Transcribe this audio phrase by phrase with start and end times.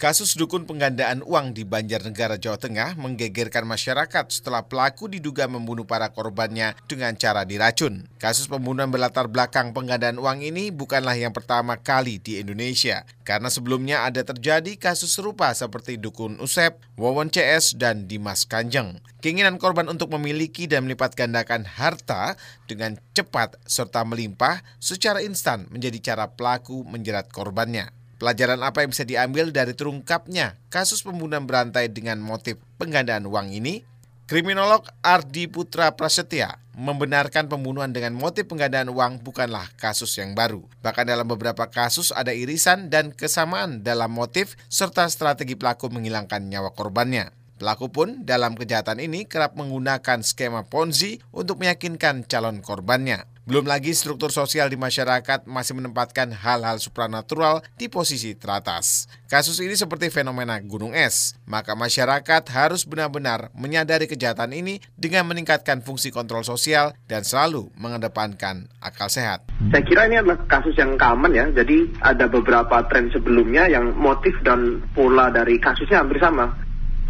[0.00, 6.08] Kasus dukun penggandaan uang di Banjarnegara, Jawa Tengah menggegerkan masyarakat setelah pelaku diduga membunuh para
[6.08, 8.08] korbannya dengan cara diracun.
[8.16, 14.08] Kasus pembunuhan berlatar belakang penggandaan uang ini bukanlah yang pertama kali di Indonesia, karena sebelumnya
[14.08, 19.04] ada terjadi kasus serupa seperti dukun Usep, Wawon CS, dan Dimas Kanjeng.
[19.20, 26.00] Keinginan korban untuk memiliki dan melipat gandakan harta dengan cepat serta melimpah secara instan menjadi
[26.00, 27.99] cara pelaku menjerat korbannya.
[28.20, 33.80] Pelajaran apa yang bisa diambil dari terungkapnya kasus pembunuhan berantai dengan motif penggandaan uang ini?
[34.28, 40.60] Kriminolog Ardi Putra Prasetya membenarkan pembunuhan dengan motif penggandaan uang bukanlah kasus yang baru.
[40.84, 46.76] Bahkan dalam beberapa kasus ada irisan dan kesamaan dalam motif serta strategi pelaku menghilangkan nyawa
[46.76, 47.32] korbannya.
[47.56, 53.24] Pelaku pun dalam kejahatan ini kerap menggunakan skema Ponzi untuk meyakinkan calon korbannya.
[53.50, 59.10] Belum lagi struktur sosial di masyarakat masih menempatkan hal-hal supranatural di posisi teratas.
[59.26, 65.82] Kasus ini seperti fenomena gunung es, maka masyarakat harus benar-benar menyadari kejahatan ini dengan meningkatkan
[65.82, 69.42] fungsi kontrol sosial dan selalu mengedepankan akal sehat.
[69.74, 74.38] Saya kira ini adalah kasus yang common ya, jadi ada beberapa tren sebelumnya yang motif
[74.46, 76.54] dan pola dari kasusnya hampir sama.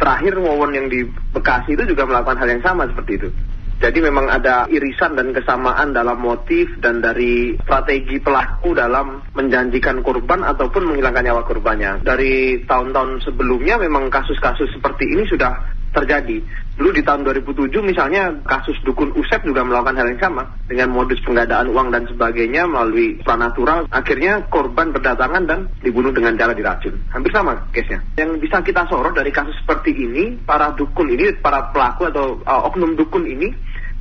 [0.01, 1.05] Terakhir Wawon yang di
[1.37, 3.29] Bekasi itu juga melakukan hal yang sama seperti itu.
[3.81, 10.45] Jadi memang ada irisan dan kesamaan dalam motif dan dari strategi pelaku dalam menjanjikan korban
[10.45, 12.05] ataupun menghilangkan nyawa korbannya.
[12.05, 16.39] Dari tahun-tahun sebelumnya memang kasus-kasus seperti ini sudah terjadi.
[16.71, 21.19] Dulu di tahun 2007 misalnya kasus dukun Usep juga melakukan hal yang sama dengan modus
[21.21, 23.85] penggandaan uang dan sebagainya melalui supranatural.
[23.91, 26.95] Akhirnya korban berdatangan dan dibunuh dengan cara diracun.
[27.11, 27.99] Hampir sama case-nya.
[28.17, 32.69] Yang bisa kita sorot dari kasus seperti ini, para dukun ini, para pelaku atau uh,
[32.71, 33.51] oknum dukun ini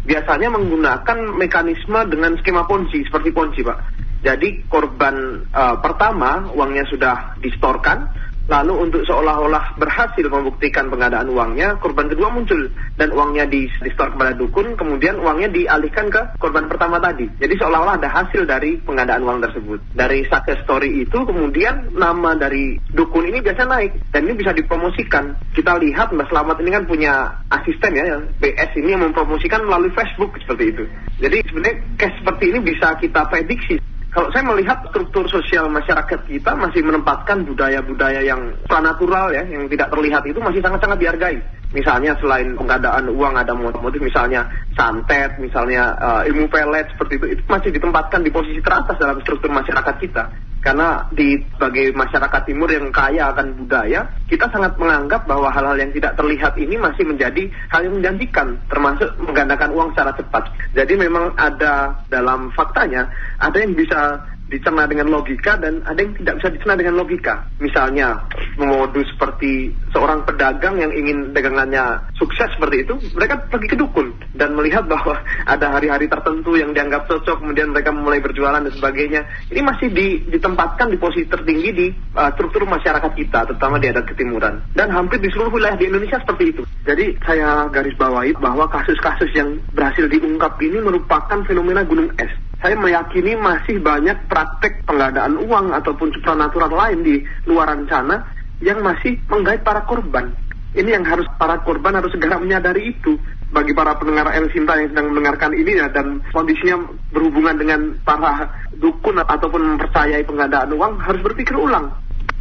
[0.05, 3.79] biasanya menggunakan mekanisme dengan skema ponzi seperti ponzi pak.
[4.21, 8.05] Jadi korban uh, pertama uangnya sudah distorkan,
[8.51, 12.67] Lalu untuk seolah-olah berhasil membuktikan pengadaan uangnya, korban kedua muncul
[12.99, 17.31] dan uangnya di, di store kepada dukun, kemudian uangnya dialihkan ke korban pertama tadi.
[17.39, 19.79] Jadi seolah-olah ada hasil dari pengadaan uang tersebut.
[19.95, 25.31] Dari success story itu kemudian nama dari dukun ini biasa naik dan ini bisa dipromosikan.
[25.55, 27.13] Kita lihat Mbak Selamat ini kan punya
[27.55, 30.85] asisten ya, BS ini yang mempromosikan melalui Facebook seperti itu.
[31.23, 33.79] Jadi sebenarnya case seperti ini bisa kita prediksi
[34.11, 39.87] kalau saya melihat struktur sosial masyarakat kita masih menempatkan budaya-budaya yang pranatural ya, yang tidak
[39.95, 41.39] terlihat itu masih sangat-sangat dihargai.
[41.71, 47.43] Misalnya selain pengadaan uang ada motif misalnya santet, misalnya uh, ilmu pelet seperti itu, itu
[47.47, 50.50] masih ditempatkan di posisi teratas dalam struktur masyarakat kita.
[50.61, 55.89] Karena di sebagai masyarakat timur yang kaya akan budaya, kita sangat menganggap bahwa hal-hal yang
[55.97, 60.53] tidak terlihat ini masih menjadi hal yang menjanjikan, termasuk menggandakan uang secara cepat.
[60.77, 63.09] Jadi memang ada dalam faktanya,
[63.41, 64.21] ada yang bisa
[64.51, 67.47] dicerna dengan logika dan ada yang tidak bisa dicerna dengan logika.
[67.63, 68.27] Misalnya
[68.59, 74.59] modus seperti seorang pedagang yang ingin dagangannya sukses seperti itu, mereka pergi ke dukun dan
[74.59, 75.23] melihat bahwa
[75.55, 79.23] ada hari-hari tertentu yang dianggap cocok, kemudian mereka mulai berjualan dan sebagainya.
[79.49, 81.87] Ini masih di, ditempatkan di posisi tertinggi di
[82.19, 84.61] uh, struktur masyarakat kita, terutama di adat ketimuran.
[84.75, 86.63] Dan hampir di seluruh wilayah di Indonesia seperti itu.
[86.83, 92.77] Jadi saya garis bawahi bahwa kasus-kasus yang berhasil diungkap ini merupakan fenomena gunung es saya
[92.77, 97.17] meyakini masih banyak praktek penggandaan uang ataupun supranatural lain di
[97.49, 98.21] luar sana
[98.61, 100.29] yang masih menggait para korban.
[100.77, 103.17] Ini yang harus para korban harus segera menyadari itu.
[103.51, 108.47] Bagi para pendengar El Sinta yang sedang mendengarkan ini ya dan kondisinya berhubungan dengan para
[108.79, 111.91] dukun ataupun mempercayai penggandaan uang harus berpikir ulang.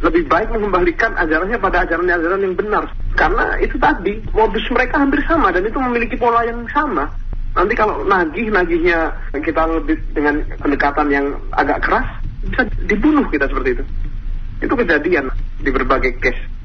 [0.00, 2.84] Lebih baik mengembalikan ajarannya pada ajaran-ajaran yang benar.
[3.18, 7.10] Karena itu tadi, modus mereka hampir sama dan itu memiliki pola yang sama.
[7.50, 8.98] Nanti kalau nagih, nagihnya
[9.34, 12.06] kita lebih dengan pendekatan yang agak keras,
[12.46, 13.84] bisa dibunuh kita seperti itu.
[14.62, 16.59] Itu kejadian di berbagai case.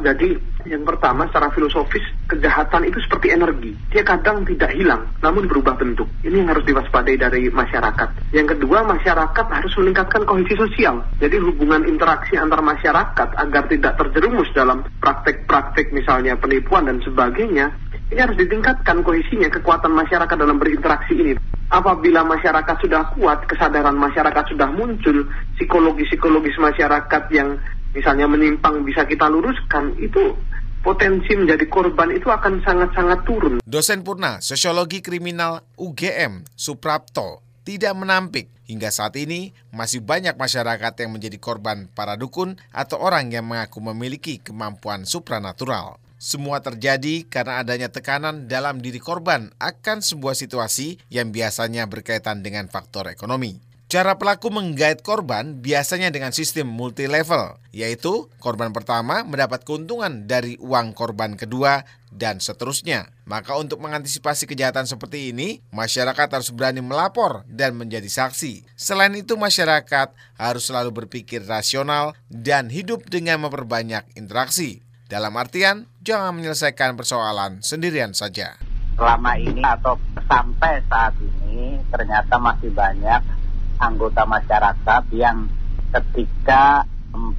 [0.00, 0.36] Jadi
[0.68, 3.72] yang pertama secara filosofis kejahatan itu seperti energi.
[3.92, 6.08] Dia kadang tidak hilang namun berubah bentuk.
[6.24, 8.32] Ini yang harus diwaspadai dari masyarakat.
[8.32, 11.04] Yang kedua masyarakat harus meningkatkan kohesi sosial.
[11.20, 17.72] Jadi hubungan interaksi antar masyarakat agar tidak terjerumus dalam praktek-praktek misalnya penipuan dan sebagainya
[18.10, 21.38] ini harus ditingkatkan kohesinya, kekuatan masyarakat dalam berinteraksi ini.
[21.70, 27.54] Apabila masyarakat sudah kuat, kesadaran masyarakat sudah muncul, psikologis-psikologis masyarakat yang
[27.94, 30.34] misalnya menyimpang bisa kita luruskan, itu
[30.80, 33.54] potensi menjadi korban itu akan sangat-sangat turun.
[33.64, 41.10] Dosen Purna Sosiologi Kriminal UGM, Suprapto, tidak menampik hingga saat ini masih banyak masyarakat yang
[41.12, 45.98] menjadi korban para dukun atau orang yang mengaku memiliki kemampuan supranatural.
[46.20, 52.68] Semua terjadi karena adanya tekanan dalam diri korban akan sebuah situasi yang biasanya berkaitan dengan
[52.68, 53.69] faktor ekonomi.
[53.90, 60.54] Cara pelaku menggait korban biasanya dengan sistem multi level, yaitu korban pertama mendapat keuntungan dari
[60.62, 61.82] uang korban kedua
[62.14, 63.10] dan seterusnya.
[63.26, 68.62] Maka untuk mengantisipasi kejahatan seperti ini, masyarakat harus berani melapor dan menjadi saksi.
[68.78, 74.86] Selain itu, masyarakat harus selalu berpikir rasional dan hidup dengan memperbanyak interaksi.
[75.10, 78.54] Dalam artian, jangan menyelesaikan persoalan sendirian saja.
[78.94, 79.98] Selama ini atau
[80.30, 83.39] sampai saat ini ternyata masih banyak
[83.80, 85.48] anggota masyarakat yang
[85.90, 86.84] ketika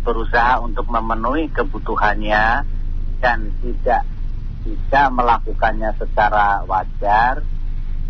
[0.02, 2.66] berusaha untuk memenuhi kebutuhannya
[3.22, 4.04] dan tidak
[4.66, 7.46] bisa melakukannya secara wajar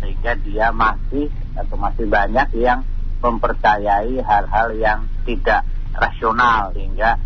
[0.02, 2.82] sehingga dia masih atau masih banyak yang
[3.22, 5.62] mempercayai hal-hal yang tidak
[5.94, 7.20] rasional sehingga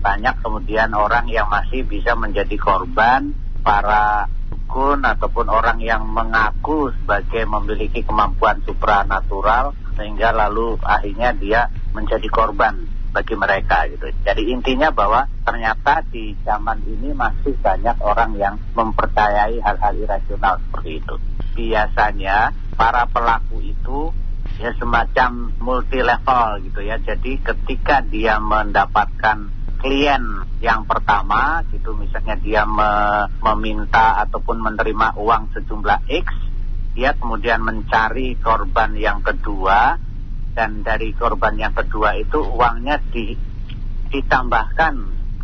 [0.00, 3.32] banyak kemudian orang yang masih bisa menjadi korban
[3.64, 4.28] para
[4.70, 12.78] dukun ataupun orang yang mengaku sebagai memiliki kemampuan supranatural sehingga lalu akhirnya dia menjadi korban
[13.10, 14.14] bagi mereka gitu.
[14.22, 21.02] Jadi intinya bahwa ternyata di zaman ini masih banyak orang yang mempercayai hal-hal irasional seperti
[21.02, 21.14] itu.
[21.58, 24.14] Biasanya para pelaku itu
[24.62, 27.02] ya semacam multi level gitu ya.
[27.02, 30.22] Jadi ketika dia mendapatkan klien
[30.60, 36.26] yang pertama gitu misalnya dia me meminta ataupun menerima uang sejumlah X
[36.92, 39.96] dia kemudian mencari korban yang kedua
[40.52, 43.38] dan dari korban yang kedua itu uangnya di,
[44.10, 44.94] ditambahkan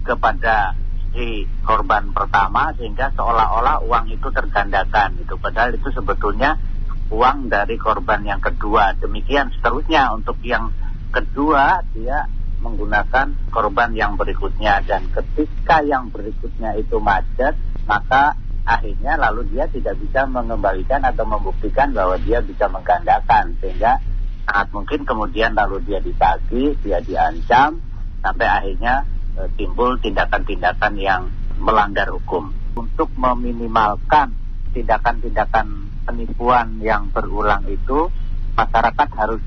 [0.03, 0.75] kepada
[1.15, 5.38] si korban pertama sehingga seolah-olah uang itu tergandakan gitu.
[5.41, 6.61] Padahal itu sebetulnya
[7.09, 8.99] uang dari korban yang kedua.
[8.99, 10.75] Demikian seterusnya untuk yang
[11.15, 12.27] kedua dia
[12.61, 17.55] menggunakan korban yang berikutnya dan ketika yang berikutnya itu macet
[17.85, 18.35] maka
[18.67, 24.03] akhirnya lalu dia tidak bisa mengembalikan atau membuktikan bahwa dia bisa menggandakan sehingga
[24.47, 27.82] sangat mungkin kemudian lalu dia ditagih, dia diancam
[28.23, 31.23] sampai akhirnya e, timbul tindakan-tindakan yang
[31.59, 32.55] melanggar hukum.
[32.79, 34.35] Untuk meminimalkan
[34.70, 35.67] tindakan-tindakan
[36.06, 38.12] penipuan yang berulang itu
[38.55, 39.43] masyarakat harus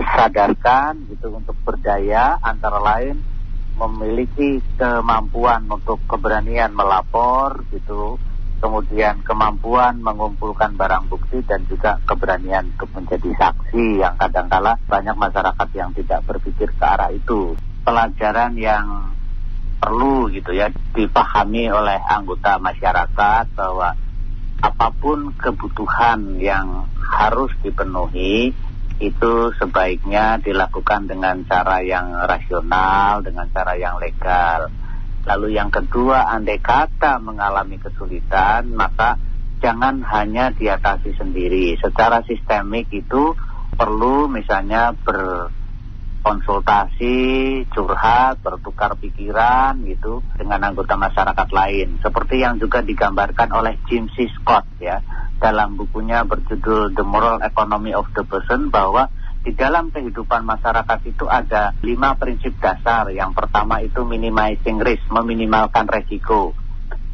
[0.00, 3.20] disadarkan gitu untuk berdaya antara lain
[3.76, 8.16] memiliki kemampuan untuk keberanian melapor gitu
[8.60, 15.68] kemudian kemampuan mengumpulkan barang bukti dan juga keberanian untuk menjadi saksi yang kadangkala banyak masyarakat
[15.72, 17.56] yang tidak berpikir ke arah itu.
[17.80, 19.16] Pelajaran yang
[19.80, 23.96] perlu gitu ya dipahami oleh anggota masyarakat bahwa
[24.60, 28.52] apa pun kebutuhan yang harus dipenuhi
[29.00, 34.68] itu sebaiknya dilakukan dengan cara yang rasional, dengan cara yang legal.
[35.24, 39.16] Lalu yang kedua, andai kata mengalami kesulitan, maka
[39.64, 41.80] jangan hanya diatasi sendiri.
[41.80, 43.32] Secara sistemik itu
[43.72, 47.16] perlu misalnya berkonsultasi,
[47.72, 52.04] curhat, bertukar pikiran gitu dengan anggota masyarakat lain.
[52.04, 54.28] Seperti yang juga digambarkan oleh Jim C.
[54.28, 55.00] Scott ya
[55.40, 59.08] dalam bukunya berjudul The Moral Economy of the Person bahwa
[59.40, 63.08] di dalam kehidupan masyarakat itu ada lima prinsip dasar.
[63.08, 66.52] Yang pertama itu minimizing risk, meminimalkan resiko.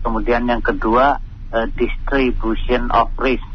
[0.03, 1.23] Kemudian yang kedua
[1.55, 3.47] uh, distribution of risk,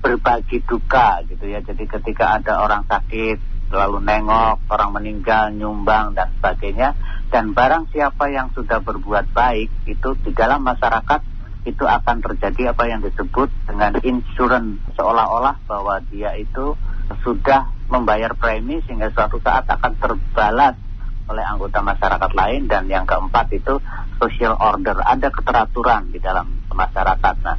[0.00, 1.60] berbagi duka gitu ya.
[1.60, 6.96] Jadi ketika ada orang sakit lalu nengok, orang meninggal, nyumbang dan sebagainya.
[7.26, 11.35] Dan barang siapa yang sudah berbuat baik itu di dalam masyarakat
[11.66, 14.78] itu akan terjadi apa yang disebut dengan insurance.
[14.94, 16.78] Seolah-olah bahwa dia itu
[17.26, 20.78] sudah membayar premi sehingga suatu saat akan terbalas
[21.26, 22.70] oleh anggota masyarakat lain.
[22.70, 23.82] Dan yang keempat itu
[24.22, 25.02] social order.
[25.02, 27.34] Ada keteraturan di dalam masyarakat.
[27.42, 27.58] Nah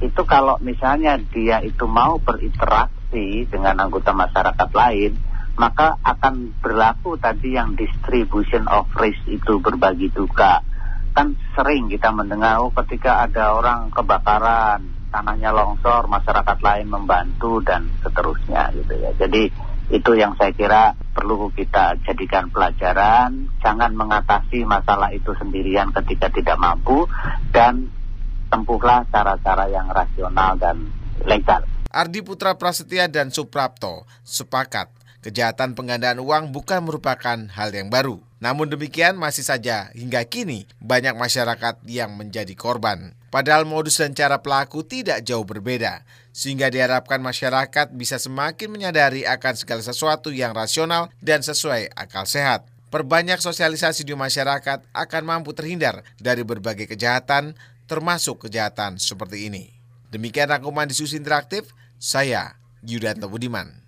[0.00, 5.12] itu kalau misalnya dia itu mau berinteraksi dengan anggota masyarakat lain
[5.60, 10.64] maka akan berlaku tadi yang distribution of risk itu berbagi duka
[11.10, 17.90] kan sering kita mendengar oh, ketika ada orang kebakaran tanahnya longsor masyarakat lain membantu dan
[18.00, 19.10] seterusnya gitu ya.
[19.18, 19.50] Jadi
[19.90, 23.50] itu yang saya kira perlu kita jadikan pelajaran.
[23.58, 27.10] Jangan mengatasi masalah itu sendirian ketika tidak mampu
[27.50, 27.90] dan
[28.50, 30.94] tempuhlah cara-cara yang rasional dan
[31.26, 31.66] legal.
[31.90, 34.94] Ardi Putra Prasetya dan Suprapto sepakat
[35.26, 38.29] kejahatan penggandaan uang bukan merupakan hal yang baru.
[38.40, 43.12] Namun demikian masih saja hingga kini banyak masyarakat yang menjadi korban.
[43.28, 49.54] Padahal modus dan cara pelaku tidak jauh berbeda, sehingga diharapkan masyarakat bisa semakin menyadari akan
[49.54, 52.66] segala sesuatu yang rasional dan sesuai akal sehat.
[52.90, 57.54] Perbanyak sosialisasi di masyarakat akan mampu terhindar dari berbagai kejahatan,
[57.86, 59.70] termasuk kejahatan seperti ini.
[60.10, 61.70] Demikian rangkuman diskusi interaktif,
[62.02, 63.79] saya Yudanto Budiman.